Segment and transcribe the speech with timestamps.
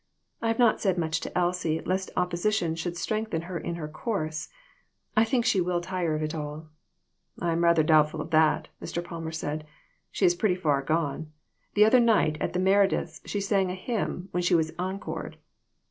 [0.41, 4.49] I have not said much to Elsie lest opposition should strengthen her in her course.
[5.15, 6.69] I think she will tire of it all."
[7.39, 9.03] "I am rather doubtful of that," Mr.
[9.03, 9.63] Palmer said;
[10.11, 11.31] "she is pretty far gone.
[11.75, 15.37] The other night at the Merediths she sang a hymn, when she was encored."